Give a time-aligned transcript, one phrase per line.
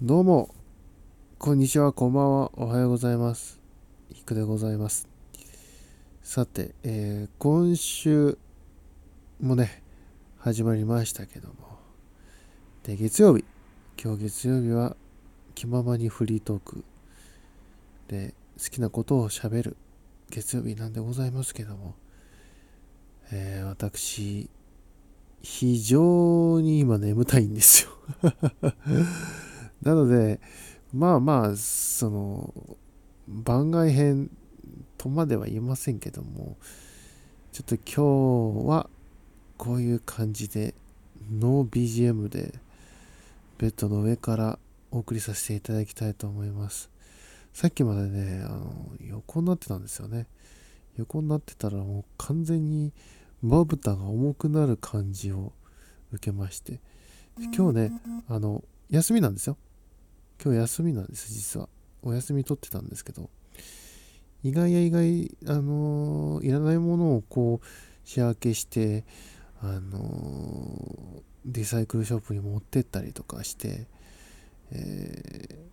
[0.00, 0.54] どうも、
[1.40, 3.58] こんにちは、こんばんは、おはようございます。
[4.12, 5.08] ひくでございます。
[6.22, 8.38] さて、えー今週
[9.40, 9.82] もね、
[10.38, 11.54] 始まりましたけども、
[12.84, 13.44] で、月曜日、
[14.00, 14.96] 今日月曜日は、
[15.56, 16.84] 気ままにフリートーク。
[18.06, 19.76] で、好きなことをしゃべる。
[20.30, 21.96] 月曜日なんでございますけども、
[23.32, 24.48] えー私、
[25.42, 27.90] 非常に今眠たいんですよ。
[29.82, 30.40] なので、
[30.92, 32.54] まあまあ、その、
[33.28, 34.30] 番外編
[34.96, 36.56] とまでは言えませんけども、
[37.52, 38.88] ちょっと今日は
[39.56, 40.74] こういう感じで、
[41.30, 42.54] ノー BGM で、
[43.58, 44.58] ベッドの上から
[44.90, 46.90] お送りさせていただきたいと思います。
[47.52, 50.26] さっきまでね、あの、横になってたんですよね。
[50.96, 52.92] 横になってたらもう完全に
[53.42, 55.52] まぶたが重くなる感じを
[56.12, 56.80] 受けまして、
[57.56, 59.56] 今日ね、あの、休みなんですよ。
[60.42, 61.68] 今日休みなんです、実は。
[62.02, 63.28] お休み取ってたんですけど、
[64.44, 67.66] 意外や意外、あのーいらないものをこう、
[68.04, 69.04] 仕分けして、
[69.60, 73.86] あのーリサイクルショップに持ってったりとかして、
[74.70, 75.68] えー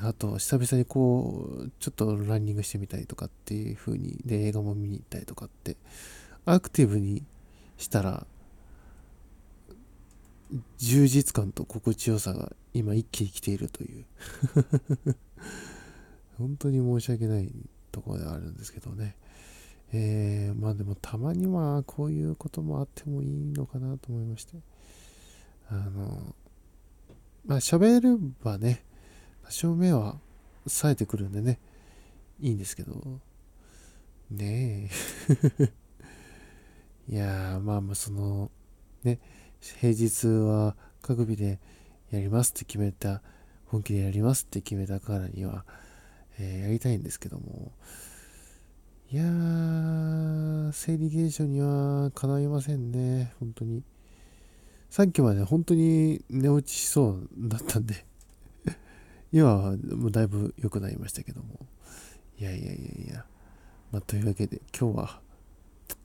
[0.00, 5.76] あと、久々にこう、ちょっとランニングしてみたりとかっていう風に、で、映画も見に行ったりとかって、
[6.44, 7.24] アクティブに
[7.78, 8.26] したら、
[10.78, 14.06] 充実感と心地よさが今一気に来ているという。
[16.38, 17.52] 本当に申し訳ない
[17.90, 19.16] ところではあるんですけどね。
[19.92, 24.58] えー、まあでもたまにはこういうこともあってもいいのかなと思いまして。
[25.70, 26.34] あの
[27.44, 28.84] まあ喋ればね
[29.44, 30.18] 多少目は
[30.66, 31.58] 冴えてくるんでね。
[32.40, 33.20] いいんですけど。
[34.30, 34.90] ね
[35.58, 35.72] え。
[37.08, 38.50] いやまあまあその
[39.02, 39.18] ね
[39.60, 41.58] 平日は各日で
[42.10, 43.22] やりますって決めた
[43.66, 45.64] 本気でやりますって決めたからには、
[46.38, 47.72] えーやりたいんですけども。
[49.10, 53.32] いやー生理現象にはかないませんね。
[53.40, 53.82] 本当に。
[54.90, 58.06] さっきまで本当に寝落ちしそうだったんで。
[59.32, 61.66] 今はもうだいぶ良くなりましたけども。
[62.38, 63.26] いやいやいやいや。
[63.92, 65.20] まあというわけで今日は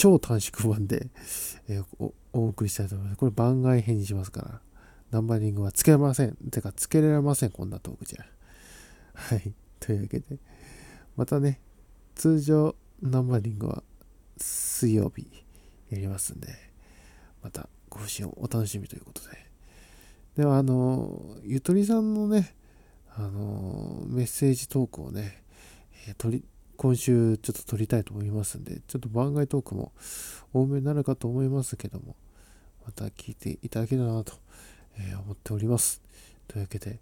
[0.00, 1.08] 超短縮版で、
[1.68, 3.18] えーお送りしたいと思います。
[3.18, 4.60] これ番外編にしますから、
[5.10, 6.36] ナンバリングはつけません。
[6.50, 8.24] てか、つけられません、こんなトークじゃ。
[9.12, 9.52] はい。
[9.78, 10.38] というわけで、
[11.16, 11.60] またね、
[12.14, 13.82] 通常ナンバリングは
[14.38, 15.26] 水曜日
[15.90, 16.48] やりますんで、
[17.42, 19.28] また更新をお楽しみということで。
[20.36, 22.54] では、あの、ゆとりさんのね、
[23.16, 25.42] あの、メッセージトークをね、
[26.06, 26.44] えー取り、
[26.80, 29.92] 今週ちょっと撮りたいと思いますんで、ちょっと番外トークも
[30.54, 32.16] 多めになるかと思いますけども、
[32.86, 34.32] また聞いていただけたらなと、
[34.98, 36.00] え思っております。
[36.48, 36.98] というわけで、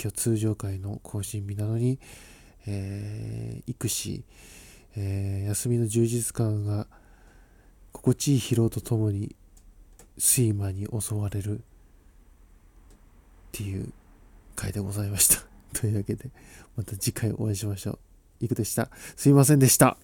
[0.00, 1.98] 今日通常会の更新日なのに、
[2.66, 4.24] えー育児、
[4.96, 6.86] えー休みの充実感が
[7.92, 9.36] 心地いい疲労とともに
[10.16, 11.62] 睡魔に襲われるっ
[13.52, 13.92] ていう
[14.56, 15.44] 回でございました。
[15.78, 16.30] というわけで、
[16.76, 18.11] また次回お会いしましょう。
[18.42, 18.90] いくでした。
[19.16, 19.96] すいませんでした。